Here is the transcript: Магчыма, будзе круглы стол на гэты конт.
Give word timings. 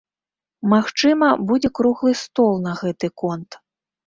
Магчыма, 0.73 1.27
будзе 1.51 1.69
круглы 1.81 2.13
стол 2.23 2.53
на 2.65 2.73
гэты 2.81 3.13
конт. 3.25 3.61